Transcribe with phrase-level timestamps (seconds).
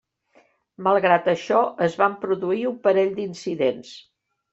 [0.85, 3.93] Malgrat això, es van produir un parell d'incidents.